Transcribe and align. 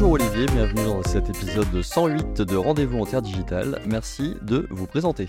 Bonjour 0.00 0.12
Olivier, 0.12 0.46
bienvenue 0.46 0.84
dans 0.84 1.02
cet 1.02 1.28
épisode 1.28 1.68
de 1.72 1.82
108 1.82 2.42
de 2.42 2.54
Rendez-vous 2.54 3.00
en 3.00 3.04
Terre 3.04 3.20
Digitale. 3.20 3.82
Merci 3.84 4.36
de 4.42 4.68
vous 4.70 4.86
présenter. 4.86 5.26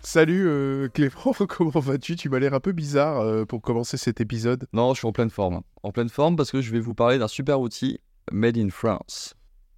Salut 0.00 0.46
euh, 0.46 0.88
Clément, 0.88 1.34
comment 1.48 1.80
vas-tu? 1.80 2.14
Tu 2.14 2.28
m'as 2.28 2.38
l'air 2.38 2.54
un 2.54 2.60
peu 2.60 2.70
bizarre 2.70 3.18
euh, 3.18 3.44
pour 3.44 3.62
commencer 3.62 3.96
cet 3.96 4.20
épisode. 4.20 4.68
Non, 4.72 4.94
je 4.94 5.00
suis 5.00 5.08
en 5.08 5.12
pleine 5.12 5.28
forme. 5.28 5.62
En 5.82 5.90
pleine 5.90 6.08
forme 6.08 6.36
parce 6.36 6.52
que 6.52 6.60
je 6.60 6.70
vais 6.70 6.78
vous 6.78 6.94
parler 6.94 7.18
d'un 7.18 7.26
super 7.26 7.60
outil 7.60 7.98
Made 8.30 8.56
in 8.58 8.70
France. 8.70 9.34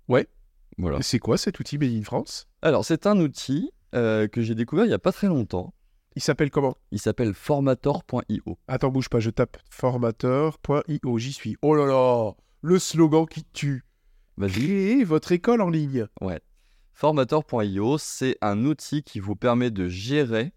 Ouais. 0.08 0.28
Voilà. 0.76 0.98
C'est 1.00 1.18
quoi 1.18 1.38
cet 1.38 1.58
outil 1.58 1.78
Made 1.78 1.94
in 1.94 2.02
France? 2.02 2.48
Alors, 2.60 2.84
c'est 2.84 3.06
un 3.06 3.18
outil 3.18 3.70
euh, 3.94 4.28
que 4.28 4.42
j'ai 4.42 4.54
découvert 4.54 4.84
il 4.84 4.88
n'y 4.88 4.94
a 4.94 4.98
pas 4.98 5.12
très 5.12 5.28
longtemps. 5.28 5.72
Il 6.16 6.20
s'appelle 6.20 6.50
comment? 6.50 6.76
Il 6.90 7.00
s'appelle 7.00 7.32
formator.io. 7.32 8.58
Attends, 8.68 8.90
bouge 8.90 9.08
pas, 9.08 9.20
je 9.20 9.30
tape 9.30 9.56
formateur.io, 9.70 11.18
j'y 11.18 11.32
suis. 11.32 11.56
Oh 11.62 11.74
là 11.74 11.86
là 11.86 12.32
Le 12.60 12.78
slogan 12.78 13.24
qui 13.24 13.42
tue. 13.54 13.85
Vas-y. 14.36 14.52
Créez 14.52 15.04
votre 15.04 15.32
école 15.32 15.62
en 15.62 15.70
ligne. 15.70 16.06
Ouais. 16.20 16.40
Formator.io, 16.92 17.98
c'est 17.98 18.36
un 18.40 18.64
outil 18.64 19.02
qui 19.02 19.20
vous 19.20 19.36
permet 19.36 19.70
de 19.70 19.88
gérer 19.88 20.52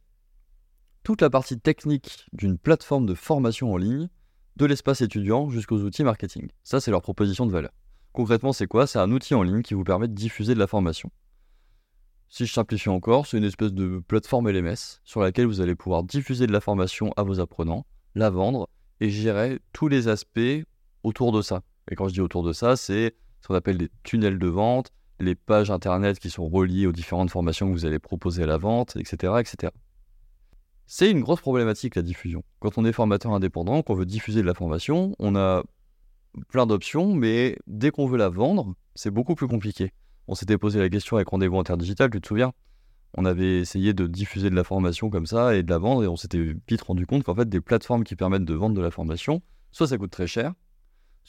toute 1.04 1.22
la 1.22 1.30
partie 1.30 1.60
technique 1.60 2.28
d'une 2.34 2.58
plateforme 2.58 3.06
de 3.06 3.14
formation 3.14 3.74
en 3.74 3.78
ligne, 3.78 4.10
de 4.58 4.66
l'espace 4.66 5.02
étudiant 5.02 5.50
jusqu'aux 5.50 5.80
outils 5.80 6.04
marketing. 6.04 6.50
Ça, 6.64 6.82
c'est 6.82 6.92
leur 6.92 7.02
proposition 7.02 7.46
de 7.46 7.52
valeur. 7.52 7.72
Concrètement, 8.12 8.54
c'est 8.54 8.68
quoi? 8.68 8.86
C'est 8.88 9.00
un 9.00 9.12
outil 9.12 9.34
en 9.34 9.44
ligne 9.44 9.62
qui 9.62 9.74
vous 9.74 9.84
permet 9.84 10.08
de 10.08 10.14
diffuser 10.14 10.54
de 10.54 10.60
la 10.60 10.68
formation. 10.68 11.10
Si 12.28 12.46
je 12.46 12.54
simplifie 12.54 12.90
encore, 12.90 13.26
c'est 13.26 13.38
une 13.38 13.44
espèce 13.44 13.74
de 13.74 14.04
plateforme 14.08 14.50
LMS 14.50 15.00
sur 15.04 15.22
laquelle 15.22 15.46
vous 15.46 15.62
allez 15.62 15.76
pouvoir 15.76 16.04
diffuser 16.04 16.48
de 16.48 16.52
la 16.52 16.62
formation 16.62 17.12
à 17.18 17.24
vos 17.24 17.40
apprenants, 17.40 17.86
la 18.14 18.30
vendre 18.30 18.70
et 19.00 19.10
gérer 19.10 19.60
tous 19.74 19.88
les 19.88 20.08
aspects 20.10 20.66
autour 21.04 21.32
de 21.32 21.42
ça. 21.42 21.64
Et 21.90 21.96
quand 21.96 22.08
je 22.08 22.14
dis 22.14 22.22
autour 22.22 22.44
de 22.44 22.54
ça, 22.54 22.76
c'est 22.76 23.16
ce 23.42 23.48
qu'on 23.48 23.56
appelle 23.56 23.78
des 23.78 23.90
tunnels 24.04 24.40
de 24.40 24.48
vente, 24.48 24.92
les 25.20 25.36
pages 25.36 25.72
internet 25.72 26.20
qui 26.20 26.30
sont 26.30 26.48
reliées 26.48 26.88
aux 26.88 26.92
différentes 26.92 27.30
formations 27.30 27.68
que 27.68 27.74
vous 27.74 27.86
allez 27.86 28.00
proposer 28.00 28.44
à 28.44 28.48
la 28.48 28.58
vente, 28.58 28.96
etc. 28.96 29.34
etc. 29.40 29.74
C'est 30.86 31.12
une 31.12 31.22
grosse 31.22 31.42
problématique 31.42 31.96
la 31.96 32.02
diffusion. 32.02 32.44
Quand 32.60 32.78
on 32.78 32.86
est 32.86 32.94
formateur 32.94 33.34
indépendant, 33.34 33.84
qu'on 33.84 33.94
veut 33.94 34.06
diffuser 34.06 34.42
de 34.42 34.48
la 34.48 34.54
formation, 34.54 35.16
on 35.20 35.36
a 35.36 35.64
plein 36.48 36.66
d'options, 36.66 37.14
mais 37.14 37.58
dès 37.68 37.92
qu'on 37.92 38.08
veut 38.08 38.18
la 38.18 38.30
vendre, 38.30 38.74
c'est 38.96 39.12
beaucoup 39.12 39.36
plus 39.36 39.48
compliqué. 39.48 39.92
On 40.28 40.36
s'était 40.36 40.58
posé 40.58 40.80
la 40.80 40.90
question 40.90 41.18
avec 41.18 41.28
Rendez-vous 41.28 41.60
Interdigital, 41.60 42.10
tu 42.10 42.22
te 42.22 42.28
souviens? 42.28 42.54
On 43.16 43.26
avait 43.26 43.60
essayé 43.60 43.94
de 43.94 44.06
diffuser 44.08 44.50
de 44.50 44.56
la 44.56 44.64
formation 44.64 45.10
comme 45.10 45.26
ça 45.26 45.56
et 45.56 45.64
de 45.64 45.70
la 45.70 45.80
vendre, 45.80 46.04
et 46.04 46.08
on 46.08 46.16
s'était 46.16 46.56
vite 46.68 46.82
rendu 46.82 47.06
compte 47.06 47.24
qu'en 47.24 47.36
fait, 47.36 47.50
des 47.50 47.62
plateformes 47.62 48.04
qui 48.04 48.16
permettent 48.16 48.46
de 48.46 48.54
vendre 48.54 48.76
de 48.76 48.82
la 48.82 48.92
formation, 48.92 49.42
soit 49.72 49.88
ça 49.88 49.98
coûte 49.98 50.12
très 50.12 50.28
cher, 50.28 50.54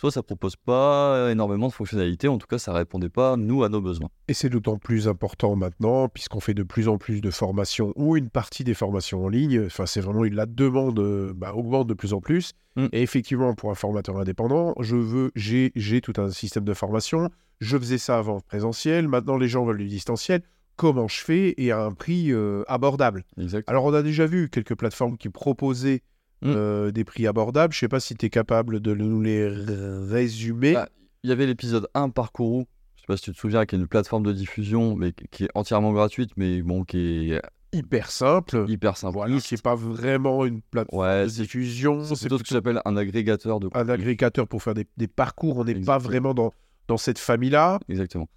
soit 0.00 0.10
ça 0.10 0.22
propose 0.22 0.56
pas 0.56 1.28
énormément 1.30 1.68
de 1.68 1.74
fonctionnalités, 1.74 2.26
en 2.26 2.38
tout 2.38 2.46
cas 2.46 2.56
ça 2.56 2.72
répondait 2.72 3.10
pas, 3.10 3.36
nous, 3.36 3.64
à 3.64 3.68
nos 3.68 3.82
besoins. 3.82 4.08
Et 4.28 4.32
c'est 4.32 4.48
d'autant 4.48 4.78
plus 4.78 5.08
important 5.08 5.56
maintenant, 5.56 6.08
puisqu'on 6.08 6.40
fait 6.40 6.54
de 6.54 6.62
plus 6.62 6.88
en 6.88 6.96
plus 6.96 7.20
de 7.20 7.30
formations, 7.30 7.92
ou 7.96 8.16
une 8.16 8.30
partie 8.30 8.64
des 8.64 8.72
formations 8.72 9.26
en 9.26 9.28
ligne. 9.28 9.66
Enfin, 9.66 9.84
c'est 9.84 10.00
vraiment 10.00 10.22
la 10.22 10.46
demande 10.46 10.98
euh, 11.00 11.34
bah, 11.36 11.52
augmente 11.54 11.86
de 11.86 11.92
plus 11.92 12.14
en 12.14 12.22
plus. 12.22 12.52
Mm. 12.76 12.86
Et 12.92 13.02
effectivement, 13.02 13.52
pour 13.54 13.70
un 13.70 13.74
formateur 13.74 14.16
indépendant, 14.16 14.74
je 14.80 14.96
veux, 14.96 15.32
j'ai, 15.34 15.70
j'ai 15.76 16.00
tout 16.00 16.14
un 16.16 16.30
système 16.30 16.64
de 16.64 16.72
formation. 16.72 17.28
Je 17.60 17.76
faisais 17.76 17.98
ça 17.98 18.16
avant 18.16 18.36
en 18.36 18.40
présentiel. 18.40 19.06
Maintenant, 19.06 19.36
les 19.36 19.48
gens 19.48 19.66
veulent 19.66 19.76
du 19.76 19.88
distanciel. 19.88 20.40
Comment 20.76 21.08
je 21.08 21.20
fais 21.20 21.52
et 21.58 21.72
à 21.72 21.84
un 21.84 21.92
prix 21.92 22.32
euh, 22.32 22.62
abordable? 22.68 23.24
Exact. 23.36 23.68
Alors, 23.68 23.84
on 23.84 23.92
a 23.92 24.02
déjà 24.02 24.24
vu 24.24 24.48
quelques 24.48 24.76
plateformes 24.76 25.18
qui 25.18 25.28
proposaient 25.28 26.00
Mm. 26.42 26.52
euh, 26.56 26.90
des 26.90 27.04
prix 27.04 27.26
abordables. 27.26 27.72
Je 27.74 27.78
ne 27.78 27.80
sais 27.80 27.88
pas 27.88 28.00
si 28.00 28.14
tu 28.14 28.26
es 28.26 28.30
capable 28.30 28.80
de 28.80 28.94
nous 28.94 29.20
les 29.20 29.46
résumer. 29.48 30.72
Bah, 30.74 30.88
Il 31.22 31.30
y 31.30 31.32
avait 31.32 31.46
l'épisode 31.46 31.86
1 31.94 32.08
Parcourou, 32.08 32.64
je 32.96 33.02
sais 33.02 33.06
pas 33.06 33.16
si 33.16 33.24
tu 33.24 33.32
te 33.32 33.36
souviens, 33.38 33.66
qui 33.66 33.74
est 33.74 33.78
une 33.78 33.86
plateforme 33.86 34.22
de 34.24 34.32
diffusion, 34.32 34.96
mais 34.96 35.12
qui- 35.30 35.44
est 35.44 35.50
entièrement 35.54 35.92
gratuite, 35.92 36.30
mais 36.36 36.62
bon, 36.62 36.84
qui 36.84 37.32
est 37.32 37.42
Hyper 37.72 38.10
simple. 38.10 38.64
hyper 38.68 38.96
simple. 38.96 39.12
Voilà, 39.14 39.38
c'est 39.38 39.62
pas 39.62 39.74
vraiment 39.76 40.44
une 40.46 40.60
plateforme 40.62 41.02
Ouais, 41.02 41.24
de 41.26 41.30
diffusion. 41.30 42.02
c'est 42.04 42.18
plutôt 42.20 42.38
ce 42.38 42.42
que 42.42 42.48
j'appelle 42.48 42.80
un 42.84 42.96
agrégateur 42.96 43.60
de 43.60 43.68
un 43.74 43.88
agrégateur 43.88 44.48
pour 44.48 44.62
faire 44.62 44.74
des, 44.74 44.86
des 44.96 45.06
parcours. 45.08 45.58
On 45.58 45.64
n'est 45.64 45.74
pas 45.74 45.98
vraiment 45.98 46.32
dans, 46.34 46.52
dans 46.88 46.96
cette 46.96 47.18
famille-là. 47.18 47.78
Exactement. 47.88 48.28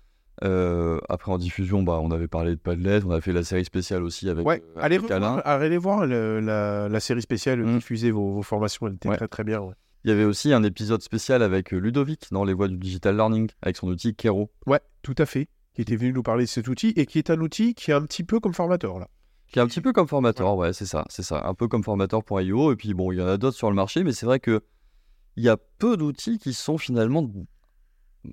Euh, 0.44 1.00
après, 1.10 1.32
en 1.32 1.38
diffusion, 1.38 1.84
bah, 1.84 2.00
on 2.02 2.10
avait 2.12 2.28
parlé 2.28 2.52
de 2.52 2.60
Padlet, 2.60 3.02
on 3.06 3.12
a 3.12 3.22
fait 3.22 3.34
la 3.34 3.44
série 3.44 3.66
spéciale 3.66 4.04
aussi 4.04 4.30
avec, 4.30 4.46
Ouais, 4.46 4.64
euh, 4.76 4.80
allez, 4.82 4.98
avec 4.98 5.12
Alain. 5.12 5.36
revoir, 5.36 5.48
allez 5.48 5.78
voir 5.78 6.06
le- 6.08 6.40
la, 6.40 6.90
la 6.90 7.00
série 7.00 7.22
spéciale 7.22 7.60
Mm. 7.64 7.76
diffuser 7.78 8.12
vos, 8.12 8.34
vos 8.34 8.42
formations. 8.42 8.88
Elle 8.88 8.96
était 8.96 9.10
Ouais. 9.10 9.18
très 9.18 9.28
très 9.28 9.44
bien. 9.44 9.60
ouais. 9.62 9.74
Il 10.06 10.10
y 10.10 10.14
avait 10.14 10.26
aussi 10.26 10.52
un 10.52 10.64
épisode 10.64 11.02
spécial 11.02 11.44
avec 11.44 11.74
euh, 11.74 11.78
Ludovic 11.78 12.28
dans 12.32 12.44
les 12.44 12.54
voies 12.54 12.68
du 12.68 12.78
digital 12.78 13.16
learning, 13.16 13.50
avec 13.62 13.78
son 13.78 13.88
outil 13.88 14.16
Kero, 14.16 14.52
Ouais, 14.66 14.82
tout 15.02 15.16
à 15.18 15.26
fait. 15.26 15.48
Qui 15.76 15.82
était 15.82 15.96
venu 15.96 16.12
nous 16.14 16.24
parler 16.24 16.44
de 16.46 16.50
cet 16.50 16.68
outil 16.68 16.90
et 16.98 17.06
qui 17.06 17.20
est 17.20 17.30
un 17.30 17.40
outil 17.40 17.74
qui 17.74 17.92
est 17.92 17.94
un 17.94 18.02
petit 18.04 18.24
peu 18.24 18.40
comme 18.40 18.54
formateur 18.54 19.00
là. 19.00 19.08
qui 19.52 19.60
est 19.60 19.62
un 19.62 19.68
petit 19.68 19.82
peu 19.82 19.94
comme 19.94 20.08
Formator, 20.08 20.58
ouais, 20.58 20.74
c'est 20.74 20.86
ça, 20.88 21.06
c'est 21.10 21.22
ça, 21.22 21.44
un 21.48 21.54
peu 21.54 21.68
comme 21.68 21.84
Formator.io, 21.84 22.72
et 22.72 22.76
puis 22.76 22.96
bon, 22.96 23.12
il 23.12 23.20
y 23.20 23.22
en 23.22 23.28
a 23.28 23.38
d'autres 23.38 23.56
sur 23.56 23.70
le 23.70 23.76
marché, 23.76 24.04
mais 24.04 24.12
c'est 24.12 24.26
vrai 24.26 24.40
que 24.40 24.62
il 25.36 25.44
y 25.44 25.50
a 25.50 25.58
peu 25.78 25.96
d'outils 25.96 26.40
qui 26.40 26.54
sont 26.54 26.80
finalement, 26.80 27.30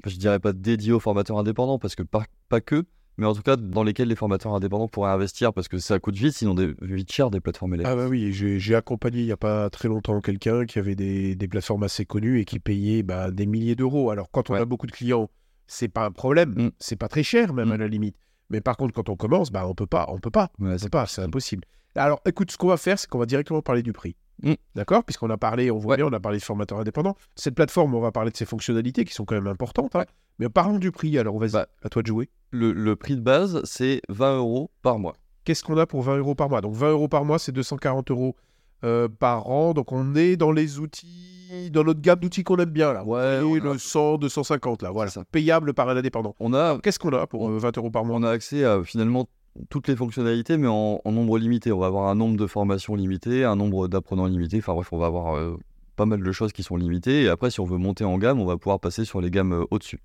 je 0.07 0.17
dirais 0.17 0.39
pas 0.39 0.53
dédiés 0.53 0.93
aux 0.93 1.01
formateurs 1.01 1.39
indépendants, 1.39 1.79
parce 1.79 1.95
que 1.95 2.03
pas, 2.03 2.25
pas 2.49 2.61
que, 2.61 2.85
mais 3.17 3.27
en 3.27 3.35
tout 3.35 3.43
cas 3.43 3.57
dans 3.57 3.83
lesquels 3.83 4.09
les 4.09 4.17
formateurs 4.17 4.55
indépendants 4.55 4.89
pourraient 4.89 5.11
investir, 5.11 5.53
parce 5.53 5.69
que 5.69 5.79
ça 5.79 5.99
coûte 5.99 6.17
vite, 6.17 6.33
sinon 6.35 6.55
des, 6.55 6.75
vite 6.81 7.13
cher 7.13 7.31
des 7.31 7.41
plateformes 7.41 7.75
LMS. 7.77 7.85
Ah 7.87 7.97
bah 7.97 8.07
oui, 8.09 8.33
j'ai 8.33 8.59
j'ai 8.59 8.75
accompagné 8.75 9.21
il 9.21 9.27
n'y 9.27 9.33
a 9.33 9.37
pas 9.37 9.69
très 9.71 9.89
longtemps 9.89 10.21
quelqu'un 10.21 10.65
qui 10.65 10.79
avait 10.79 10.95
des, 10.95 11.35
des 11.35 11.49
plateformes 11.49 11.83
assez 11.83 12.05
connues 12.07 12.41
et 12.41 12.45
qui 12.45 12.59
payait 12.61 13.03
bah, 13.03 13.31
des 13.31 13.47
milliers 13.47 13.75
d'euros. 13.77 14.11
Alors 14.11 14.31
quand 14.31 14.49
on 14.51 14.55
Ouais. 14.55 14.61
a 14.61 14.65
beaucoup 14.65 14.87
de 14.87 14.93
clients, 14.93 15.29
c'est 15.67 15.89
pas 15.89 16.07
un 16.07 16.13
problème, 16.13 16.51
Mm. 16.57 16.71
c'est 16.79 16.97
pas 16.97 17.09
très 17.09 17.23
cher 17.23 17.53
même 17.53 17.69
Mm. 17.69 17.73
à 17.73 17.77
la 17.77 17.89
limite. 17.89 18.17
Mais 18.49 18.61
par 18.61 18.77
contre 18.77 18.95
quand 18.95 19.09
on 19.09 19.17
commence, 19.17 19.51
bah 19.53 19.67
on 19.69 19.75
peut 19.75 19.87
pas, 19.87 20.07
on 20.09 20.19
peut 20.19 20.31
pas, 20.31 20.51
Ouais, 20.59 20.79
c'est 20.79 20.91
pas, 20.91 21.07
c'est 21.07 21.23
impossible. 21.23 21.65
Alors 21.97 22.21
écoute, 22.27 22.51
ce 22.53 22.57
qu'on 22.57 22.69
va 22.69 22.77
faire, 22.77 22.99
c'est 22.99 23.09
qu'on 23.09 23.19
va 23.19 23.27
directement 23.27 23.61
parler 23.63 23.83
du 23.83 23.93
prix. 23.93 24.17
Mm. 24.43 24.55
D'accord? 24.75 25.05
Puisqu'on 25.05 25.31
a 25.31 25.37
parlé, 25.37 25.71
on 25.71 25.79
voit 25.79 25.97
bien, 25.97 26.07
on 26.07 26.13
a 26.13 26.21
parlé 26.21 26.39
de 26.39 26.43
formateurs 26.45 26.79
indépendants. 26.79 27.17
Cette 27.37 27.55
plateforme, 27.55 27.95
on 27.95 28.01
va 28.01 28.13
parler 28.13 28.31
de 28.31 28.37
ses 28.37 28.47
fonctionnalités 28.47 29.05
qui 29.05 29.13
sont 29.15 29.25
quand 29.25 29.35
même 29.35 29.47
importantes. 29.47 29.95
hein. 29.97 30.05
Mais 30.39 30.49
parlons 30.49 30.79
du 30.79 30.91
prix. 30.93 31.19
Alors 31.19 31.39
vas-y, 31.39 31.53
Bah. 31.53 31.67
à 31.83 31.89
toi 31.89 32.03
de 32.03 32.07
jouer. 32.07 32.31
Le, 32.51 32.73
le 32.73 32.97
prix 32.97 33.17
de 33.17 33.21
base, 33.21 33.61
c'est 33.65 34.01
20 34.09 34.39
euros 34.39 34.71
par 34.83 34.99
mois. 34.99 35.15
Qu'est-ce 35.45 35.63
qu'on 35.65 35.77
a 35.79 35.87
pour 35.87 36.03
20 36.03 36.19
euros 36.19 36.35
par 36.35 36.49
mois? 36.49 36.61
Donc 36.61 36.75
20 36.75 36.91
euros 36.91 37.09
par 37.09 37.25
mois, 37.25 37.39
c'est 37.39 37.53
240 37.53 38.11
euros 38.11 38.37
euh, 38.85 39.09
par 39.09 39.49
an. 39.51 39.75
Donc 39.75 39.93
on 39.93 40.15
est 40.15 40.37
dans 40.37 40.53
les 40.53 40.79
outils, 40.79 41.71
dans 41.71 41.85
notre 41.85 42.01
gamme 42.01 42.19
d'outils 42.21 42.43
qu'on 42.45 42.57
aime 42.57 42.71
bien 42.71 42.93
là. 42.93 43.05
Ouais, 43.05 43.21
a- 43.21 43.41
le 43.43 43.79
100, 43.79 44.19
250 44.19 44.83
là, 44.83 44.91
voilà. 44.91 45.11
Ça. 45.11 45.25
Payable 45.31 45.75
par 45.75 45.89
un 45.89 45.97
indépendant. 45.97 46.35
On 46.41 46.55
a, 46.55 46.79
Qu'est-ce 46.79 46.99
qu'on 46.99 47.13
a 47.13 47.27
pour 47.27 47.43
On- 47.43 47.51
euh, 47.51 47.59
20 47.59 47.77
euros 47.77 47.91
par 47.91 48.05
mois? 48.05 48.17
on 48.17 48.23
a 48.23 48.31
accès 48.31 48.65
à 48.65 48.83
finalement 48.85 49.27
toutes 49.69 49.89
les 49.89 49.97
fonctionnalités, 49.97 50.57
mais 50.57 50.69
en, 50.69 51.01
en 51.05 51.13
nombre 51.13 51.39
limité. 51.39 51.73
On 51.73 51.79
va 51.79 51.87
avoir 51.87 52.09
un 52.09 52.15
nombre 52.15 52.37
de 52.37 52.47
formations 52.47 52.95
limité, 52.95 53.45
un 53.45 53.57
nombre 53.57 53.89
d'apprenants 53.89 54.27
limité. 54.27 54.59
Enfin 54.59 54.75
bref, 54.75 54.93
on 54.93 54.99
va 54.99 55.07
avoir 55.07 55.37
euh, 55.37 55.57
pas 55.97 56.07
mal 56.07 56.23
de 56.23 56.33
choses 56.33 56.53
qui 56.53 56.63
sont 56.63 56.77
limitées. 56.77 57.23
Et 57.25 57.29
après, 57.29 57.51
si 57.51 57.61
on 57.61 57.65
veut 57.65 57.79
monter 57.79 58.05
en 58.05 58.17
gamme, 58.19 58.41
on 58.41 58.47
va 58.47 58.57
pouvoir 58.57 58.81
passer 58.81 59.05
sur 59.05 59.21
les 59.21 59.31
gammes 59.31 59.53
euh, 59.53 59.65
au-dessus. 59.71 60.01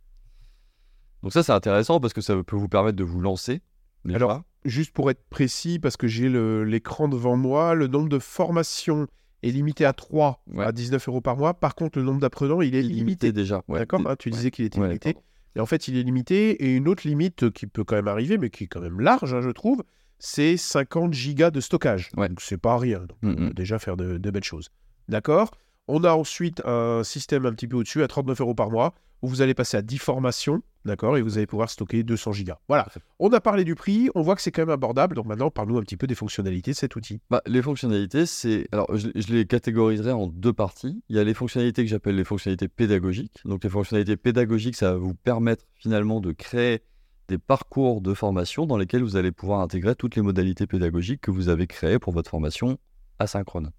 Donc 1.24 1.34
ça, 1.34 1.44
c'est 1.44 1.52
intéressant 1.54 2.00
parce 2.00 2.14
que 2.14 2.22
ça 2.22 2.36
peut 2.44 2.56
vous 2.56 2.68
permettre 2.68 2.98
de 2.98 3.04
vous 3.04 3.20
lancer. 3.22 3.62
déjà. 4.04 4.18
Alors, 4.18 4.42
Juste 4.66 4.94
pour 4.94 5.12
être 5.12 5.24
précis, 5.30 5.78
parce 5.78 5.96
que 5.96 6.08
j'ai 6.08 6.28
l'écran 6.66 7.08
devant 7.08 7.38
moi, 7.38 7.76
le 7.76 7.86
nombre 7.88 8.10
de 8.10 8.18
formations 8.18 9.06
est 9.44 9.52
limité 9.52 9.86
à 9.86 9.94
3 9.94 10.42
Ouais. 10.54 10.66
à 10.66 10.72
19 10.72 11.08
euros 11.08 11.22
par 11.22 11.38
mois. 11.38 11.54
Par 11.54 11.76
contre, 11.76 12.00
le 12.00 12.04
nombre 12.06 12.20
d'apprenants, 12.20 12.62
il 12.62 12.74
est 12.74 12.82
limité. 12.82 13.32
déjà. 13.32 13.62
ouais. 13.68 13.78
D'accord? 13.80 14.02
Hein, 14.08 14.16
Tu 14.18 14.32
disais 14.32 14.50
qu'il 14.50 14.66
était 14.66 14.80
Ouais, 14.80 14.88
limité. 14.88 15.14
pardon. 15.14 15.28
Et 15.56 15.60
en 15.60 15.66
fait, 15.66 15.88
il 15.88 15.98
est 15.98 16.04
limité. 16.04 16.64
Et 16.66 16.76
une 16.76 16.88
autre 16.88 17.08
limite 17.08 17.50
qui 17.52 17.68
peut 17.68 17.84
quand 17.84 17.96
même 17.96 18.08
arriver, 18.08 18.38
mais 18.38 18.50
qui 18.50 18.66
est 18.66 18.68
quand 18.68 18.82
même 18.82 19.00
large, 19.00 19.34
hein, 19.34 19.42
je 19.42 19.50
trouve, 19.50 19.84
c'est 20.20 20.58
50 20.58 21.14
gigas 21.14 21.52
de 21.52 21.60
stockage. 21.62 22.10
Ouais. 22.18 22.30
Donc, 22.30 22.42
c'est 22.42 22.58
pas 22.58 22.78
rien. 22.78 23.00
Donc, 23.00 23.18
Mm, 23.22 23.30
on 23.30 23.36
peut 23.36 23.44
mm. 23.46 23.54
déjà 23.54 23.80
faire 23.80 23.98
de, 23.98 24.18
de 24.18 24.32
belles 24.32 24.44
choses. 24.44 24.70
D'accord? 25.08 25.52
On 25.88 26.04
a 26.04 26.14
ensuite 26.14 26.62
un 26.66 27.04
système 27.04 27.46
un 27.46 27.54
petit 27.54 27.68
peu 27.68 27.78
au-dessus, 27.78 28.02
à 28.04 28.08
39 28.08 28.42
euros 28.42 28.56
par 28.56 28.72
mois, 28.72 28.94
où 29.22 29.28
vous 29.28 29.42
allez 29.42 29.54
passer 29.54 29.78
à 29.78 29.82
10 29.82 29.98
formations. 29.98 30.62
D'accord 30.84 31.18
Et 31.18 31.22
vous 31.22 31.38
allez 31.38 31.48
pouvoir 31.48 31.70
stocker 31.70 32.04
200 32.04 32.32
gigas. 32.32 32.60
Voilà. 32.68 32.88
On 33.20 33.30
a 33.34 33.40
parlé 33.40 33.64
du 33.64 33.74
prix. 33.74 34.10
On 34.14 34.22
voit 34.22 34.36
que 34.36 34.42
c'est 34.42 34.52
quand 34.52 34.62
même 34.62 34.70
abordable. 34.70 35.16
Donc, 35.16 35.26
maintenant, 35.26 35.50
parle-nous 35.50 35.78
un 35.78 35.82
petit 35.82 35.98
peu 35.98 36.06
des 36.06 36.14
fonctionnalités 36.14 36.72
de 36.72 36.76
cet 36.76 36.96
outil. 36.96 37.22
Bah, 37.32 37.42
les 37.48 37.62
fonctionnalités, 37.62 38.28
c'est. 38.28 38.68
Alors, 38.72 38.96
je, 38.96 39.10
je 39.16 39.34
les 39.34 39.46
catégoriserai 39.46 40.12
en 40.12 40.28
deux 40.28 40.54
parties. 40.54 41.02
Il 41.10 41.16
y 41.16 41.20
a 41.20 41.24
les 41.24 41.34
fonctionnalités 41.34 41.84
que 41.84 41.90
j'appelle 41.90 42.16
les 42.16 42.24
fonctionnalités 42.24 42.68
pédagogiques. 42.68 43.40
Donc, 43.46 43.64
les 43.64 43.70
fonctionnalités 43.70 44.18
pédagogiques, 44.18 44.76
ça 44.76 44.92
va 44.92 44.98
vous 44.98 45.16
permettre 45.16 45.66
finalement 45.74 46.20
de 46.20 46.32
créer 46.32 46.84
des 47.28 47.40
parcours 47.40 48.02
de 48.02 48.14
formation 48.14 48.68
dans 48.68 48.78
lesquels 48.78 49.02
vous 49.02 49.16
allez 49.16 49.32
pouvoir 49.32 49.62
intégrer 49.62 49.96
toutes 49.96 50.16
les 50.16 50.22
modalités 50.22 50.68
pédagogiques 50.68 51.22
que 51.22 51.32
vous 51.32 51.50
avez 51.50 51.66
créées 51.66 51.98
pour 51.98 52.14
votre 52.14 52.30
formation 52.30 52.78
asynchrone. 53.18 53.72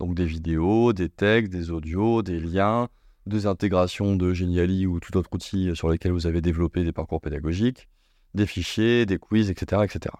Donc, 0.00 0.14
des 0.14 0.26
vidéos, 0.26 0.92
des 0.92 1.08
textes, 1.08 1.52
des 1.52 1.70
audios, 1.70 2.22
des 2.22 2.40
liens, 2.40 2.88
des 3.26 3.46
intégrations 3.46 4.16
de 4.16 4.32
Geniali 4.32 4.86
ou 4.86 4.98
tout 4.98 5.16
autre 5.16 5.30
outil 5.32 5.70
sur 5.74 5.90
lesquels 5.90 6.12
vous 6.12 6.26
avez 6.26 6.40
développé 6.40 6.82
des 6.82 6.92
parcours 6.92 7.20
pédagogiques, 7.20 7.88
des 8.34 8.46
fichiers, 8.46 9.06
des 9.06 9.18
quiz, 9.18 9.50
etc. 9.50 9.82
etc. 9.84 10.14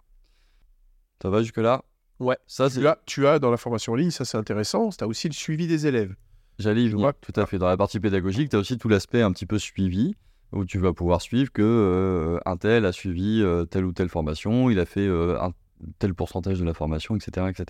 Ça 1.22 1.30
va 1.30 1.42
jusque-là? 1.42 1.82
Ouais. 2.18 2.36
Ça, 2.46 2.68
c'est. 2.68 2.80
Tu 2.80 2.86
as, 2.86 2.98
tu 3.06 3.26
as 3.26 3.38
dans 3.38 3.50
la 3.50 3.56
formation 3.56 3.94
en 3.94 3.96
ligne, 3.96 4.10
ça 4.10 4.24
c'est 4.24 4.36
intéressant, 4.36 4.90
tu 4.90 5.02
as 5.02 5.06
aussi 5.06 5.28
le 5.28 5.32
suivi 5.32 5.66
des 5.66 5.86
élèves. 5.86 6.14
J'allais 6.58 6.84
y 6.84 6.88
venir, 6.88 7.12
tout 7.22 7.32
à 7.36 7.46
fait. 7.46 7.58
Dans 7.58 7.68
la 7.68 7.78
partie 7.78 8.00
pédagogique, 8.00 8.50
tu 8.50 8.56
as 8.56 8.58
aussi 8.58 8.76
tout 8.76 8.88
l'aspect 8.88 9.22
un 9.22 9.32
petit 9.32 9.46
peu 9.46 9.58
suivi. 9.58 10.14
où 10.52 10.66
tu 10.66 10.78
vas 10.78 10.92
pouvoir 10.92 11.22
suivre 11.22 11.50
que 11.50 11.62
euh, 11.62 12.38
un 12.44 12.58
tel 12.58 12.84
a 12.84 12.92
suivi 12.92 13.40
euh, 13.40 13.64
telle 13.64 13.86
ou 13.86 13.92
telle 13.92 14.10
formation, 14.10 14.68
il 14.68 14.78
a 14.78 14.84
fait 14.84 15.06
euh, 15.06 15.40
un 15.40 15.52
tel 15.98 16.12
pourcentage 16.12 16.58
de 16.58 16.64
la 16.64 16.74
formation, 16.74 17.16
etc. 17.16 17.46
etc. 17.48 17.66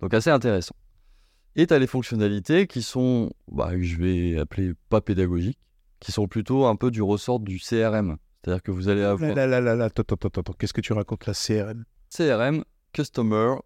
Donc 0.00 0.14
assez 0.14 0.30
intéressant. 0.30 0.74
Et 1.56 1.66
tu 1.66 1.74
as 1.74 1.78
les 1.78 1.86
fonctionnalités 1.86 2.66
qui 2.66 2.82
sont, 2.82 3.30
bah, 3.50 3.70
que 3.72 3.82
je 3.82 3.96
vais 3.96 4.38
appeler 4.38 4.72
pas 4.88 5.00
pédagogiques, 5.00 5.58
qui 6.00 6.12
sont 6.12 6.28
plutôt 6.28 6.66
un 6.66 6.76
peu 6.76 6.90
du 6.90 7.02
ressort 7.02 7.40
du 7.40 7.58
CRM. 7.58 8.16
C'est-à-dire 8.42 8.62
que 8.62 8.70
vous 8.70 8.88
allez 8.88 9.02
avoir 9.02 9.34
Là, 9.34 9.46
là, 9.46 9.46
là, 9.46 9.60
là, 9.60 9.74
là, 9.74 9.84
attends, 9.86 10.02
attends, 10.02 10.28
attends, 10.28 10.40
attends. 10.40 10.52
Qu'est-ce 10.58 10.72
que 10.72 10.80
tu 10.80 10.92
racontes 10.92 11.26
la 11.26 11.34
CRM 11.34 11.84
CRM, 12.10 12.64
Customer 12.92 13.56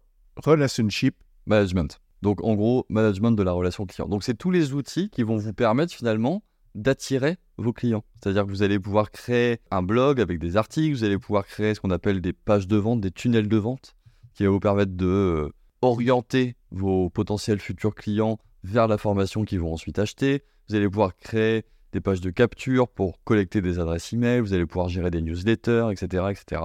Relationship. 0.43 1.15
Management. 1.45 1.99
Donc 2.21 2.41
en 2.43 2.55
gros, 2.55 2.85
management 2.89 3.31
de 3.31 3.43
la 3.43 3.51
relation 3.51 3.85
client. 3.85 4.07
Donc 4.07 4.23
c'est 4.23 4.33
tous 4.33 4.49
les 4.49 4.73
outils 4.73 5.09
qui 5.09 5.23
vont 5.23 5.37
vous 5.37 5.53
permettre 5.53 5.93
finalement 5.93 6.41
d'attirer 6.73 7.37
vos 7.57 7.73
clients. 7.73 8.03
C'est-à-dire 8.15 8.45
que 8.45 8.49
vous 8.49 8.63
allez 8.63 8.79
pouvoir 8.79 9.11
créer 9.11 9.59
un 9.71 9.83
blog 9.83 10.21
avec 10.21 10.39
des 10.39 10.57
articles, 10.57 10.95
vous 10.95 11.03
allez 11.03 11.19
pouvoir 11.19 11.45
créer 11.45 11.75
ce 11.75 11.81
qu'on 11.81 11.91
appelle 11.91 12.21
des 12.21 12.33
pages 12.33 12.67
de 12.67 12.77
vente, 12.77 13.01
des 13.01 13.11
tunnels 13.11 13.49
de 13.49 13.57
vente, 13.57 13.95
qui 14.33 14.43
va 14.43 14.49
vous 14.49 14.61
permettre 14.61 14.93
de 14.93 15.05
euh, 15.05 15.49
orienter 15.83 16.55
vos 16.71 17.09
potentiels 17.09 17.59
futurs 17.59 17.93
clients 17.93 18.39
vers 18.63 18.87
la 18.87 18.97
formation 18.97 19.43
qu'ils 19.43 19.59
vont 19.59 19.73
ensuite 19.73 19.99
acheter. 19.99 20.43
Vous 20.67 20.75
allez 20.75 20.87
pouvoir 20.87 21.15
créer 21.17 21.65
des 21.91 22.01
pages 22.01 22.21
de 22.21 22.31
capture 22.31 22.87
pour 22.87 23.21
collecter 23.23 23.61
des 23.61 23.79
adresses 23.79 24.13
email, 24.13 24.39
vous 24.39 24.53
allez 24.53 24.65
pouvoir 24.65 24.89
gérer 24.89 25.11
des 25.11 25.21
newsletters, 25.21 25.89
etc. 25.91 26.25
etc. 26.31 26.61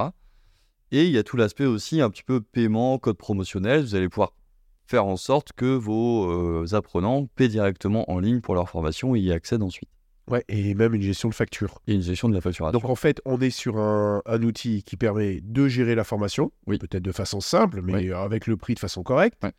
Et 0.90 1.04
il 1.04 1.10
y 1.10 1.18
a 1.18 1.22
tout 1.22 1.36
l'aspect 1.36 1.66
aussi 1.66 2.00
un 2.00 2.08
petit 2.08 2.22
peu 2.22 2.40
paiement, 2.40 2.98
code 2.98 3.18
promotionnel. 3.18 3.82
Vous 3.82 3.94
allez 3.94 4.08
pouvoir 4.08 4.32
faire 4.86 5.04
en 5.04 5.16
sorte 5.16 5.52
que 5.52 5.66
vos 5.66 6.30
euh, 6.30 6.74
apprenants 6.74 7.26
paient 7.26 7.48
directement 7.48 8.10
en 8.10 8.18
ligne 8.20 8.40
pour 8.40 8.54
leur 8.54 8.70
formation 8.70 9.14
et 9.14 9.20
y 9.20 9.32
accèdent 9.32 9.62
ensuite. 9.62 9.90
Ouais, 10.30 10.44
et 10.48 10.74
même 10.74 10.94
une 10.94 11.02
gestion 11.02 11.28
de 11.28 11.34
facture. 11.34 11.80
Et 11.86 11.94
une 11.94 12.02
gestion 12.02 12.28
de 12.28 12.34
la 12.34 12.40
facturation. 12.40 12.78
Donc 12.78 12.88
en 12.90 12.94
fait, 12.94 13.20
on 13.24 13.40
est 13.40 13.50
sur 13.50 13.78
un, 13.78 14.22
un 14.26 14.42
outil 14.42 14.82
qui 14.82 14.96
permet 14.96 15.40
de 15.42 15.68
gérer 15.68 15.94
la 15.94 16.04
formation, 16.04 16.52
Oui. 16.66 16.78
peut-être 16.78 17.02
de 17.02 17.12
façon 17.12 17.40
simple, 17.40 17.80
mais 17.82 17.94
Oui. 17.94 18.12
avec 18.12 18.46
le 18.46 18.56
prix 18.56 18.74
de 18.74 18.78
façon 18.80 19.02
correcte. 19.02 19.38
Ouais. 19.42 19.52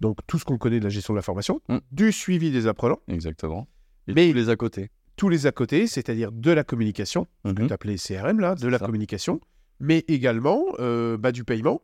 Donc 0.00 0.18
tout 0.26 0.38
ce 0.38 0.44
qu'on 0.44 0.58
connaît 0.58 0.78
de 0.78 0.84
la 0.84 0.90
gestion 0.90 1.14
de 1.14 1.18
la 1.18 1.22
formation, 1.22 1.60
Mm. 1.68 1.78
du 1.92 2.12
suivi 2.12 2.50
des 2.50 2.66
apprenants, 2.66 2.98
Exactement. 3.08 3.68
Et 4.08 4.12
Mais- 4.14 4.28
tous 4.28 4.34
les 4.36 4.48
à 4.50 4.56
côté. 4.56 4.90
tous 5.16 5.28
les 5.30 5.46
à 5.46 5.52
côté, 5.52 5.86
c'est-à-dire 5.86 6.30
de 6.32 6.50
la 6.50 6.62
communication, 6.64 7.26
Mhm. 7.44 7.68
tu 7.68 7.72
appelé 7.72 7.96
CRM 7.96 8.38
là, 8.40 8.54
de 8.54 8.68
la 8.68 8.78
ça. 8.78 8.84
communication, 8.86 9.40
mais 9.80 10.04
également 10.08 10.62
euh, 10.78 11.16
bah, 11.16 11.32
du 11.32 11.44
paiement 11.44 11.80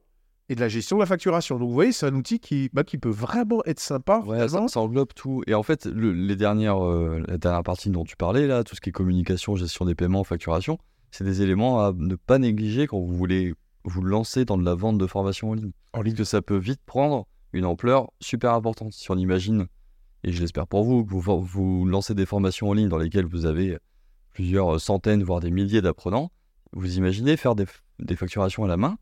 et 0.49 0.55
de 0.55 0.61
la 0.61 0.69
gestion 0.69 0.97
de 0.97 1.03
la 1.03 1.07
facturation. 1.07 1.59
Donc 1.59 1.69
vous 1.69 1.75
voyez, 1.75 1.93
c'est 1.93 2.07
un 2.07 2.15
outil 2.15 2.39
qui, 2.41 2.69
bah, 2.73 2.85
qui 2.85 2.99
peut 2.99 3.09
vraiment 3.11 3.63
être 3.65 3.81
sympa. 3.81 4.21
Ouais, 4.27 4.47
ça, 4.49 4.81
englobe 4.81 5.13
tout. 5.15 5.43
Et 5.47 5.55
en 5.55 5.63
fait, 5.63 5.87
le- 5.87 6.13
les 6.13 6.37
dernières, 6.37 6.85
euh, 6.85 7.23
la 7.27 7.39
dernière 7.39 7.63
partie 7.63 7.91
dont 7.91 8.05
tu 8.05 8.17
parlais, 8.17 8.47
là, 8.47 8.65
tout 8.65 8.75
ce 8.77 8.81
qui 8.81 8.91
est 8.91 8.93
communication, 8.93 9.57
gestion 9.57 9.85
des 9.85 9.95
paiements, 9.95 10.25
facturation, 10.25 10.79
c'est 11.11 11.25
des 11.25 11.43
éléments 11.43 11.85
à 11.85 11.93
ne 11.95 12.15
pas 12.17 12.39
négliger 12.39 12.87
quand 12.87 12.99
vous 12.99 13.15
voulez 13.15 13.55
vous 13.85 14.03
lancer 14.03 14.45
dans 14.45 14.59
de 14.59 14.65
la 14.65 14.75
vente 14.75 14.99
de 14.99 15.07
formation 15.07 15.51
en 15.51 15.55
ligne. 15.55 15.73
En 15.93 16.03
ligne. 16.03 16.15
Parce 16.15 16.29
que 16.29 16.31
ça 16.31 16.43
peut 16.43 16.57
vite 16.59 16.81
prendre 16.87 17.27
une 17.53 17.65
ampleur 17.65 18.11
super 18.21 18.55
importante. 18.55 18.93
Si 18.93 19.11
on 19.11 19.17
imagine, 19.17 19.67
et 20.25 20.33
je 20.33 20.41
l'espère 20.41 20.67
pour 20.67 20.85
vous, 20.85 21.05
que 21.05 21.13
vous, 21.13 21.41
vous 21.41 21.85
lancez 21.85 22.15
des 22.15 22.27
formations 22.27 22.69
en 22.69 22.73
ligne 22.73 22.89
dans 22.89 22.99
lesquelles 22.99 23.27
vous 23.27 23.47
avez 23.47 23.79
plusieurs 24.33 24.81
centaines, 24.81 25.23
voire 25.23 25.41
des 25.41 25.51
milliers 25.51 25.83
d'apprenants, 25.83 26.31
vous 26.73 26.97
imaginez 26.97 27.37
faire 27.37 27.55
des, 27.55 27.67
des 27.99 28.17
facturations 28.17 28.65
à 28.65 28.69
la 28.69 28.77
main 28.77 28.97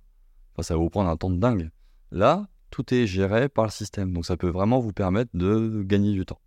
Ça 0.63 0.75
va 0.75 0.81
vous 0.81 0.91
prendre 0.91 1.11
un 1.11 1.17
temps 1.17 1.31
de 1.31 1.39
dingue. 1.39 1.71
Là, 2.11 2.47
tout 2.71 2.95
est 2.95 3.07
géré 3.07 3.49
par 3.49 3.65
le 3.65 3.71
système. 3.71 4.13
Donc 4.13 4.27
ça 4.27 4.37
peut 4.37 4.49
vraiment 4.49 4.79
vous 4.81 4.93
permettre 4.93 5.31
de 5.35 5.83
gagner 5.85 6.13
du 6.13 6.25
temps. 6.25 6.41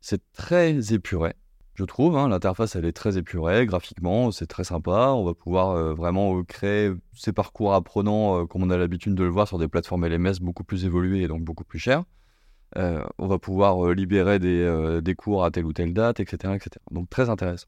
C'est 0.00 0.22
très 0.32 0.94
épuré, 0.94 1.34
je 1.74 1.84
trouve. 1.84 2.16
hein. 2.16 2.28
L'interface, 2.28 2.74
elle 2.76 2.86
est 2.86 2.92
très 2.92 3.18
épurée. 3.18 3.66
Graphiquement, 3.66 4.30
c'est 4.30 4.46
très 4.46 4.64
sympa. 4.64 5.12
On 5.14 5.24
va 5.24 5.34
pouvoir 5.34 5.70
euh, 5.72 5.92
vraiment 5.92 6.38
euh, 6.38 6.42
créer 6.42 6.90
ces 7.14 7.32
parcours 7.32 7.74
apprenants 7.74 8.40
euh, 8.40 8.46
comme 8.46 8.62
on 8.62 8.70
a 8.70 8.78
l'habitude 8.78 9.14
de 9.14 9.24
le 9.24 9.28
voir 9.30 9.46
sur 9.46 9.58
des 9.58 9.68
plateformes 9.68 10.06
LMS 10.06 10.40
beaucoup 10.40 10.64
plus 10.64 10.86
évoluées 10.86 11.22
et 11.22 11.28
donc 11.28 11.42
beaucoup 11.42 11.64
plus 11.64 11.78
chères. 11.78 12.04
On 12.76 13.26
va 13.26 13.38
pouvoir 13.38 13.92
libérer 13.94 14.38
des, 14.38 15.00
des 15.02 15.14
cours 15.16 15.44
à 15.44 15.50
telle 15.50 15.64
ou 15.64 15.72
telle 15.72 15.92
date, 15.92 16.20
etc., 16.20 16.54
etc. 16.54 16.70
Donc 16.92 17.10
très 17.10 17.28
intéressant. 17.28 17.66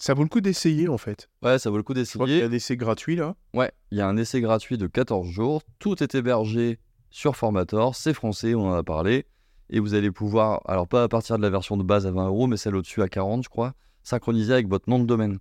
Ça 0.00 0.14
vaut 0.14 0.22
le 0.22 0.28
coup 0.30 0.40
d'essayer 0.40 0.88
en 0.88 0.96
fait. 0.96 1.28
Ouais, 1.42 1.58
ça 1.58 1.68
vaut 1.68 1.76
le 1.76 1.82
coup 1.82 1.92
crois 1.92 2.04
qu'il 2.04 2.14
y 2.14 2.16
d'essayer. 2.38 2.42
a 2.42 2.46
un 2.46 2.52
essai 2.52 2.78
gratuit 2.78 3.16
là. 3.16 3.36
Ouais, 3.52 3.70
il 3.90 3.98
y 3.98 4.00
a 4.00 4.08
un 4.08 4.16
essai 4.16 4.40
gratuit 4.40 4.78
de 4.78 4.86
14 4.86 5.28
jours. 5.28 5.60
Tout 5.78 6.02
est 6.02 6.14
hébergé 6.14 6.78
sur 7.10 7.36
Formator. 7.36 7.94
C'est 7.94 8.14
français, 8.14 8.54
on 8.54 8.70
en 8.70 8.72
a 8.72 8.82
parlé. 8.82 9.26
Et 9.68 9.78
vous 9.78 9.92
allez 9.92 10.10
pouvoir, 10.10 10.62
alors 10.64 10.88
pas 10.88 11.02
à 11.02 11.08
partir 11.08 11.36
de 11.36 11.42
la 11.42 11.50
version 11.50 11.76
de 11.76 11.82
base 11.82 12.06
à 12.06 12.12
20 12.12 12.28
euros, 12.28 12.46
mais 12.46 12.56
celle 12.56 12.76
au-dessus 12.76 13.02
à 13.02 13.08
40, 13.08 13.44
je 13.44 13.50
crois, 13.50 13.74
synchroniser 14.02 14.54
avec 14.54 14.68
votre 14.68 14.88
nom 14.88 14.98
de 14.98 15.04
domaine. 15.04 15.38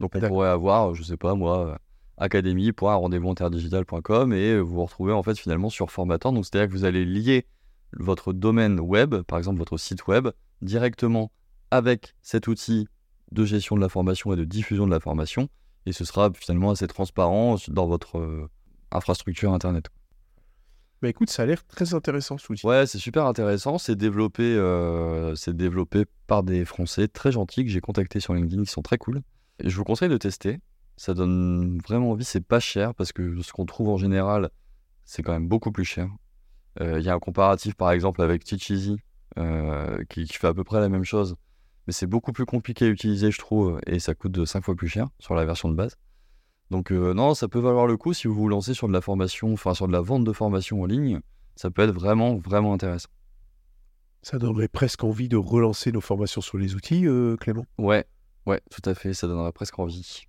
Donc 0.00 0.16
on 0.16 0.20
pourrait 0.20 0.48
avoir, 0.48 0.96
je 0.96 1.04
sais 1.04 1.16
pas 1.16 1.36
moi, 1.36 1.78
académie.rendez-vous-interdigital.com 2.18 4.32
et 4.32 4.58
vous 4.58 4.74
vous 4.74 4.84
retrouvez 4.84 5.12
en 5.12 5.22
fait 5.22 5.38
finalement 5.38 5.70
sur 5.70 5.92
Formator. 5.92 6.32
Donc 6.32 6.44
c'est-à-dire 6.44 6.66
que 6.66 6.72
vous 6.72 6.84
allez 6.84 7.04
lier 7.04 7.46
votre 7.96 8.32
domaine 8.32 8.80
web, 8.80 9.22
par 9.22 9.38
exemple 9.38 9.58
votre 9.58 9.76
site 9.76 10.08
web, 10.08 10.30
directement 10.62 11.30
avec 11.70 12.16
cet 12.22 12.48
outil 12.48 12.88
de 13.32 13.44
gestion 13.44 13.76
de 13.76 13.80
la 13.80 13.88
formation 13.88 14.32
et 14.32 14.36
de 14.36 14.44
diffusion 14.44 14.86
de 14.86 14.90
la 14.90 15.00
formation 15.00 15.48
et 15.86 15.92
ce 15.92 16.04
sera 16.04 16.30
finalement 16.34 16.70
assez 16.70 16.86
transparent 16.86 17.56
dans 17.68 17.86
votre 17.86 18.18
euh, 18.18 18.48
infrastructure 18.90 19.52
internet. 19.52 19.86
Bah 21.00 21.08
écoute, 21.08 21.30
ça 21.30 21.42
a 21.42 21.46
l'air 21.46 21.64
très 21.66 21.94
intéressant 21.94 22.38
ce 22.38 22.52
outil. 22.52 22.64
Ouais, 22.64 22.86
c'est 22.86 22.98
super 22.98 23.26
intéressant. 23.26 23.76
C'est 23.76 23.96
développé, 23.96 24.44
euh, 24.44 25.34
c'est 25.34 25.56
développé 25.56 26.04
par 26.28 26.44
des 26.44 26.64
Français 26.64 27.08
très 27.08 27.32
gentils 27.32 27.64
que 27.64 27.70
j'ai 27.70 27.80
contactés 27.80 28.20
sur 28.20 28.34
LinkedIn, 28.34 28.62
qui 28.62 28.70
sont 28.70 28.82
très 28.82 28.98
cool. 28.98 29.20
Et 29.58 29.68
je 29.68 29.76
vous 29.76 29.82
conseille 29.82 30.08
de 30.08 30.16
tester. 30.16 30.60
Ça 30.96 31.12
donne 31.12 31.80
vraiment 31.80 32.12
envie. 32.12 32.24
C'est 32.24 32.46
pas 32.46 32.60
cher 32.60 32.94
parce 32.94 33.12
que 33.12 33.42
ce 33.42 33.52
qu'on 33.52 33.66
trouve 33.66 33.88
en 33.88 33.96
général, 33.96 34.50
c'est 35.04 35.24
quand 35.24 35.32
même 35.32 35.48
beaucoup 35.48 35.72
plus 35.72 35.84
cher. 35.84 36.08
Euh, 36.80 37.00
Il 37.00 37.04
y 37.04 37.08
a 37.08 37.14
un 37.14 37.18
comparatif 37.18 37.74
par 37.74 37.90
exemple 37.90 38.22
avec 38.22 38.44
Teach 38.44 38.70
Easy 38.70 38.96
euh, 39.38 40.04
qui, 40.08 40.24
qui 40.26 40.34
fait 40.34 40.46
à 40.46 40.54
peu 40.54 40.62
près 40.62 40.78
la 40.78 40.88
même 40.88 41.04
chose, 41.04 41.34
mais 41.86 41.92
c'est 41.92 42.06
beaucoup 42.06 42.32
plus 42.32 42.46
compliqué 42.46 42.84
à 42.86 42.88
utiliser, 42.88 43.30
je 43.30 43.38
trouve, 43.38 43.80
et 43.86 43.98
ça 43.98 44.14
coûte 44.14 44.44
5 44.44 44.64
fois 44.64 44.74
plus 44.76 44.88
cher 44.88 45.08
sur 45.18 45.34
la 45.34 45.44
version 45.44 45.68
de 45.68 45.74
base. 45.74 45.96
Donc 46.70 46.90
euh, 46.92 47.12
non, 47.14 47.34
ça 47.34 47.48
peut 47.48 47.58
valoir 47.58 47.86
le 47.86 47.96
coup 47.96 48.12
si 48.14 48.28
vous 48.28 48.34
vous 48.34 48.48
lancez 48.48 48.72
sur 48.74 48.88
de 48.88 48.92
la 48.92 49.00
formation, 49.00 49.52
enfin 49.52 49.74
sur 49.74 49.86
de 49.88 49.92
la 49.92 50.00
vente 50.00 50.24
de 50.24 50.32
formation 50.32 50.82
en 50.82 50.86
ligne. 50.86 51.20
Ça 51.56 51.70
peut 51.70 51.82
être 51.82 51.92
vraiment, 51.92 52.36
vraiment 52.36 52.72
intéressant. 52.72 53.10
Ça 54.22 54.38
donnerait 54.38 54.68
presque 54.68 55.02
envie 55.04 55.28
de 55.28 55.36
relancer 55.36 55.92
nos 55.92 56.00
formations 56.00 56.40
sur 56.40 56.56
les 56.56 56.74
outils, 56.74 57.06
euh, 57.06 57.36
Clément? 57.36 57.66
Ouais, 57.76 58.06
ouais, 58.46 58.60
tout 58.70 58.88
à 58.88 58.94
fait, 58.94 59.12
ça 59.14 59.26
donnerait 59.26 59.52
presque 59.52 59.78
envie. 59.78 60.22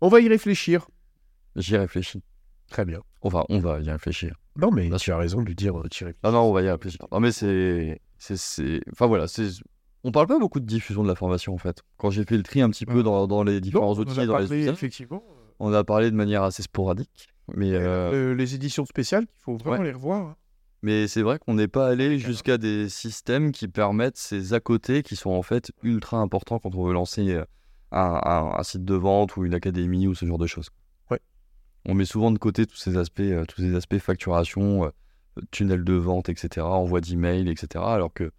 On 0.00 0.08
va 0.08 0.20
y 0.20 0.28
réfléchir. 0.28 0.88
J'y 1.56 1.76
réfléchis. 1.76 2.22
Très 2.68 2.84
bien. 2.84 3.00
Enfin, 3.20 3.44
on 3.48 3.58
va 3.58 3.80
y 3.80 3.90
réfléchir. 3.90 4.34
Non, 4.56 4.70
mais 4.70 4.88
Bien 4.88 4.96
tu 4.96 5.12
as 5.12 5.16
raison 5.16 5.42
de 5.42 5.46
lui 5.46 5.54
dire, 5.54 5.78
euh, 5.78 5.88
tu 5.90 6.04
réfléchis. 6.04 6.20
Non, 6.24 6.32
non, 6.32 6.40
on 6.42 6.52
va 6.52 6.62
y 6.62 6.70
réfléchir. 6.70 7.06
Non, 7.12 7.20
mais 7.20 7.30
c'est- 7.32 8.00
Enfin 8.92 9.06
voilà, 9.06 9.28
c'est. 9.28 9.48
On 10.04 10.12
parle 10.12 10.26
pas 10.28 10.38
beaucoup 10.38 10.60
de 10.60 10.64
diffusion 10.66 11.02
de 11.02 11.08
la 11.08 11.14
formation 11.14 11.54
en 11.54 11.58
fait. 11.58 11.82
Quand 11.96 12.10
j'ai 12.10 12.24
fait 12.24 12.36
le 12.36 12.42
tri 12.42 12.60
un 12.62 12.70
petit 12.70 12.86
peu 12.86 13.02
dans, 13.02 13.26
dans 13.26 13.42
les 13.42 13.60
différents 13.60 13.94
Non, 13.94 13.98
on 13.98 14.00
outils, 14.02 14.20
a 14.20 14.26
dans 14.26 14.32
parlé, 14.34 14.46
les 14.48 14.62
outils, 14.62 14.68
effectivement. 14.70 15.22
on 15.58 15.72
a 15.72 15.82
parlé 15.84 16.10
de 16.10 16.16
manière 16.16 16.42
assez 16.44 16.62
sporadique. 16.62 17.28
Mais, 17.54 17.72
euh, 17.72 18.10
Euh, 18.12 18.34
les 18.34 18.54
éditions 18.54 18.84
spéciales, 18.86 19.24
il 19.24 19.40
faut 19.42 19.56
vraiment 19.56 19.78
ouais. 19.82 19.86
les 19.88 19.92
revoir. 19.92 20.20
hein. 20.28 20.36
mais 20.82 21.08
c'est 21.08 21.22
vrai 21.22 21.38
qu'on 21.38 21.54
n'est 21.54 21.66
pas 21.68 21.88
allé 21.88 22.18
jusqu'à 22.18 22.58
des 22.58 22.88
systèmes 22.88 23.50
qui 23.52 23.66
permettent 23.68 24.16
ces 24.18 24.52
à 24.52 24.60
côté 24.60 25.02
qui 25.02 25.16
sont 25.16 25.30
en 25.30 25.42
fait 25.42 25.72
ultra 25.82 26.18
importants 26.18 26.58
quand 26.60 26.74
on 26.74 26.84
veut 26.84 26.92
lancer 26.92 27.32
euh, 27.34 27.44
un, 27.90 28.20
un- 28.24 28.52
un 28.58 28.62
site 28.62 28.84
de 28.84 28.94
vente 28.94 29.36
ou 29.36 29.44
une 29.46 29.54
académie 29.54 30.06
ou 30.06 30.14
ce 30.14 30.26
genre 30.26 30.38
de 30.38 30.46
choses. 30.46 30.68
Ouais. 31.10 31.20
On 31.86 31.94
met 31.94 32.04
souvent 32.04 32.30
de 32.30 32.38
côté 32.38 32.66
tous 32.66 32.76
ces 32.76 32.96
aspects, 32.98 33.20
euh, 33.20 33.44
tous 33.46 33.62
ces 33.62 33.74
aspects 33.74 33.98
facturation, 33.98 34.84
euh, 34.84 34.90
tunnel 35.50 35.82
de 35.84 35.94
vente, 35.94 36.28
etc., 36.28 36.64
envoi 36.66 37.00
d'email, 37.00 37.48
etc. 37.48 37.82
Alors 37.84 38.12
que 38.12 38.30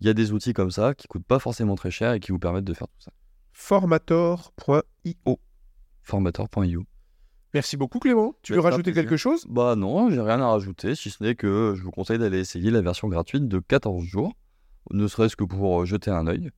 il 0.00 0.06
y 0.06 0.10
a 0.10 0.14
des 0.14 0.32
outils 0.32 0.52
comme 0.52 0.70
ça 0.70 0.94
qui 0.94 1.06
coûtent 1.06 1.26
pas 1.26 1.38
forcément 1.38 1.74
très 1.74 1.90
cher 1.90 2.12
et 2.12 2.20
qui 2.20 2.32
vous 2.32 2.38
permettent 2.38 2.64
de 2.64 2.74
faire 2.74 2.88
tout 2.88 3.00
ça. 3.00 3.12
Formator.io. 3.52 5.40
Formator.io. 6.02 6.84
Merci 7.54 7.76
beaucoup, 7.76 8.00
Clément. 8.00 8.34
Tu 8.42 8.52
veux 8.52 8.58
un 8.58 8.62
rajouter 8.62 8.90
plaisir. 8.90 9.02
quelque 9.02 9.16
chose? 9.16 9.46
Bah 9.48 9.76
non, 9.76 10.10
j'ai 10.10 10.20
rien 10.20 10.40
à 10.40 10.48
rajouter, 10.48 10.96
si 10.96 11.10
ce 11.10 11.22
n'est 11.22 11.36
que 11.36 11.74
je 11.76 11.82
vous 11.82 11.92
conseille 11.92 12.18
d'aller 12.18 12.40
essayer 12.40 12.70
la 12.70 12.82
version 12.82 13.06
gratuite 13.08 13.46
de 13.46 13.60
14 13.60 14.04
jours, 14.04 14.32
ne 14.90 15.06
serait-ce 15.06 15.36
que 15.36 15.44
pour 15.44 15.82
euh, 15.82 15.84
jeter 15.84 16.10
un 16.10 16.26
œil 16.26 16.50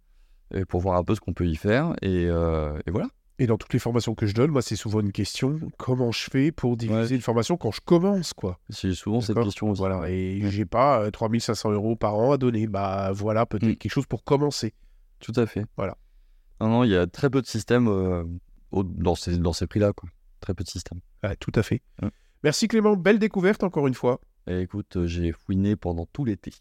et 0.55 0.65
pour 0.65 0.81
voir 0.81 0.97
un 0.97 1.05
peu 1.05 1.15
ce 1.15 1.21
qu'on 1.21 1.35
peut 1.35 1.47
y 1.47 1.57
faire. 1.57 1.95
Et, 2.01 2.27
euh, 2.27 2.79
et 2.87 2.91
voilà. 2.91 3.09
Et 3.39 3.47
dans 3.47 3.59
toutes 3.59 3.73
les 3.75 3.79
formations 3.79 4.15
que 4.15 4.25
je 4.27 4.33
donne, 4.35 4.51
moi, 4.51 4.63
c'est 4.63 4.77
souvent 4.77 5.01
une 5.01 5.13
question 5.13 5.59
comment 5.77 6.11
je 6.11 6.31
fais 6.31 6.53
pour 6.53 6.73
Ouais. 6.83 7.07
une 7.09 7.21
formation 7.21 7.57
quand 7.59 7.71
je 7.71 7.81
commence, 7.85 8.33
quoi 8.33 8.59
C'est 8.71 8.95
souvent 8.95 9.21
cette 9.21 9.37
question 9.39 9.71
aussi. 9.71 9.79
Voilà, 9.79 10.09
et 10.11 10.43
Ouais. 10.43 10.51
j'ai 10.51 10.65
pas 10.65 11.03
euh, 11.03 11.11
3500 11.11 11.71
euros 11.73 11.97
par 11.97 12.15
an 12.15 12.33
à 12.33 12.39
donner. 12.39 12.67
Bah 12.67 13.13
voilà, 13.13 13.45
peut-être 13.45 13.67
Mm. 13.73 13.77
quelque 13.77 13.93
chose 13.93 14.07
pour 14.07 14.25
commencer. 14.25 14.73
Tout 15.21 15.33
à 15.37 15.45
fait. 15.47 15.67
Voilà. 15.77 15.99
Non, 16.61 16.69
non, 16.69 16.85
il 16.85 16.91
y 16.91 16.97
a 16.97 17.07
très 17.07 17.29
peu 17.29 17.43
de 17.43 17.47
systèmes 17.47 17.89
euh, 17.89 18.25
dans 18.73 19.15
ces, 19.15 19.37
dans 19.37 19.53
ces 19.53 19.67
prix-là. 19.67 19.93
quoi. 19.93 20.09
Très 20.41 20.55
peu 20.55 20.65
de 20.65 20.69
systèmes. 20.71 21.01
Ouais, 21.23 21.37
tout 21.37 21.53
à 21.57 21.63
fait. 21.63 21.83
Merci 22.43 22.69
Clément, 22.69 22.97
belle 22.97 23.19
découverte 23.19 23.63
encore 23.65 23.87
une 23.87 23.95
fois. 23.95 24.21
Et 24.47 24.61
écoute, 24.61 24.97
euh, 24.97 25.07
j'ai 25.07 25.33
fouiné 25.33 25.77
pendant 25.77 26.07
tout 26.07 26.25
l'été. 26.25 26.53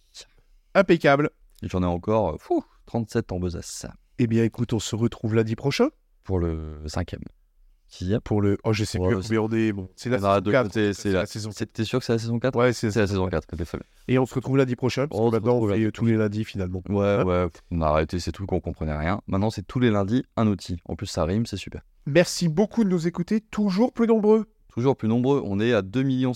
Impeccable. 0.74 1.29
J'en 1.63 1.84
ai 1.84 1.86
encore 1.86 2.34
euh, 2.34 2.38
fou, 2.38 2.63
37 2.88 3.32
en 3.32 3.39
besace. 3.39 3.86
Eh 4.20 4.27
bien, 4.27 4.44
écoute, 4.44 4.74
on 4.74 4.79
se 4.79 4.96
retrouve 4.96 5.36
lundi 5.36 5.55
prochain 5.55 5.89
Pour 6.25 6.39
le 6.39 6.82
cinquième. 6.88 7.22
Sixième 7.88 8.20
pour 8.20 8.41
le. 8.41 8.58
Oh, 8.63 8.74
je 8.74 8.84
sais 8.84 8.98
Ouais, 9.00 9.10
plus 9.15 9.22
combien 9.22 9.41
on 9.41 9.50
est. 9.51 9.72
Bon, 9.72 9.88
c'est 9.96 10.10
la 10.10 10.17
On 10.17 10.20
saison 10.22 10.41
de 10.41 10.51
4. 10.51 10.63
compter, 10.63 10.94
c'est 10.94 11.12
la- 11.12 11.25
saison 11.27 11.51
T'es 11.51 11.84
sûr 11.86 12.00
que 12.00 12.05
c'est 12.05 12.13
la 12.13 12.20
saison 12.20 12.39
4 12.39 12.58
Ouais, 12.58 12.74
c'est 12.74 12.88
la 12.96 13.05
saison 13.08 13.27
4. 13.29 13.48
ok, 13.53 13.63
très 13.63 13.77
bien. 13.77 13.86
Et 14.08 14.17
on 14.20 14.25
se 14.25 14.34
retrouve 14.34 14.58
lundi 14.58 14.75
prochain. 14.75 15.08
Parce 15.08 15.22
On 15.22 15.29
que 15.29 15.36
maintenant, 15.36 15.58
on 15.60 15.67
fait 15.70 15.91
tous 15.91 16.05
les 16.05 16.17
lundis 16.17 16.44
finalement. 16.44 16.82
Ouais, 16.89 17.05
Hein 17.05 17.24
ouais, 17.24 17.48
on 17.72 17.82
a 17.82 17.88
arrêté, 17.88 18.20
c'est 18.20 18.32
tout 18.32 18.46
qu'on 18.48 18.60
comprenait 18.60 18.98
rien. 18.98 19.22
Maintenant, 19.27 19.51
c'est 19.51 19.62
tous 19.65 19.79
les 19.79 19.91
lundis 19.91 20.24
un 20.36 20.48
outil. 20.48 20.77
En 20.86 20.96
plus, 20.96 21.05
ça 21.05 21.24
rime, 21.25 21.46
c'est 21.46 21.58
super. 21.58 21.82
Merci 22.08 22.50
beaucoup 22.50 22.84
de 22.84 22.89
nous 22.89 23.08
écouter, 23.08 23.39
toujours 23.39 23.94
plus 23.94 24.08
nombreux. 24.08 24.46
Toujours 24.74 24.98
plus 24.98 25.08
nombreux, 25.08 25.41
on 25.46 25.60
est 25.62 25.72
à 25.72 25.82
2,7 25.82 26.03
millions 26.03 26.34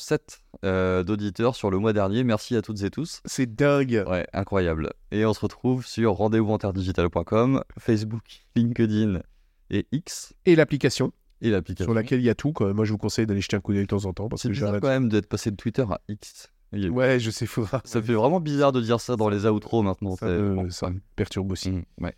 euh, 0.63 1.03
d'auditeurs 1.03 1.55
sur 1.55 1.71
le 1.71 1.77
mois 1.79 1.91
dernier. 1.93 2.23
Merci 2.23 2.55
à 2.55 2.61
toutes 2.61 2.81
et 2.83 2.89
tous. 2.91 3.19
C'est 3.25 3.53
dingue. 3.53 4.05
Ouais, 4.07 4.25
incroyable. 4.33 4.91
Et 5.11 5.25
on 5.25 5.33
se 5.33 5.41
retrouve 5.41 5.85
sur 5.85 6.13
rendez-vous-interdigital.com, 6.13 7.63
Facebook, 7.79 8.45
LinkedIn 8.55 9.21
et 9.69 9.87
X 9.91 10.33
Et 10.45 10.55
l'application 10.55 11.11
et 11.41 11.49
l'application. 11.49 11.85
sur 11.85 11.93
laquelle 11.93 12.19
il 12.19 12.25
y 12.25 12.29
a 12.29 12.35
tout. 12.35 12.51
Quoi. 12.51 12.73
Moi, 12.73 12.85
je 12.85 12.91
vous 12.91 12.97
conseille 12.97 13.25
d'aller 13.25 13.41
jeter 13.41 13.55
un 13.55 13.61
coup 13.61 13.73
d'œil 13.73 13.83
de 13.83 13.87
temps 13.87 14.05
en 14.05 14.13
temps. 14.13 14.27
Parce 14.27 14.41
C'est 14.41 14.49
que 14.49 14.53
bizarre 14.53 14.79
quand 14.81 14.87
même 14.89 15.09
d'être 15.09 15.27
passé 15.27 15.51
de 15.51 15.55
Twitter 15.55 15.85
à 15.89 16.01
X. 16.09 16.49
Ouais, 16.73 17.19
je 17.19 17.31
sais, 17.31 17.45
faudra. 17.45 17.81
Ça 17.85 18.01
fait 18.01 18.13
vraiment 18.13 18.39
bizarre 18.39 18.71
de 18.71 18.81
dire 18.81 18.99
ça 19.01 19.15
dans 19.15 19.29
les 19.29 19.45
outros 19.45 19.81
maintenant. 19.81 20.15
Ça, 20.17 20.27
me, 20.27 20.55
bon, 20.55 20.69
ça 20.69 20.87
ouais. 20.87 20.93
me 20.93 20.99
perturbe 21.15 21.51
aussi. 21.51 21.71
Mm, 21.71 21.83
ouais. 22.01 22.15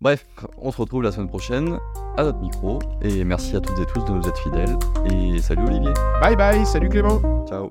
Bref, 0.00 0.26
on 0.58 0.72
se 0.72 0.78
retrouve 0.78 1.02
la 1.02 1.12
semaine 1.12 1.28
prochaine 1.28 1.78
à 2.16 2.24
notre 2.24 2.40
micro. 2.40 2.78
Et 3.02 3.22
merci 3.24 3.54
à 3.54 3.60
toutes 3.60 3.78
et 3.78 3.86
tous 3.86 4.04
de 4.04 4.10
nous 4.12 4.26
être 4.26 4.38
fidèles. 4.42 4.76
Et 5.12 5.40
salut 5.40 5.62
Olivier. 5.66 5.92
Bye 6.20 6.36
bye, 6.36 6.66
salut 6.66 6.88
Clément. 6.88 7.46
Ciao. 7.46 7.70